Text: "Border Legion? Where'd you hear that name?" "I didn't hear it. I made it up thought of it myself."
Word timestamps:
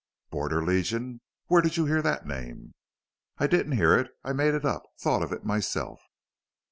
"Border 0.31 0.65
Legion? 0.65 1.21
Where'd 1.45 1.77
you 1.77 1.85
hear 1.85 2.01
that 2.01 2.25
name?" 2.25 2.73
"I 3.37 3.45
didn't 3.45 3.73
hear 3.73 3.93
it. 3.95 4.09
I 4.23 4.33
made 4.33 4.55
it 4.55 4.65
up 4.65 4.81
thought 4.97 5.21
of 5.21 5.31
it 5.31 5.45
myself." 5.45 6.01